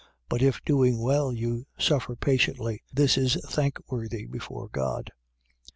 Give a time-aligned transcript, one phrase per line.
[0.29, 5.11] But if doing well you suffer patiently: this is thankworthy before God.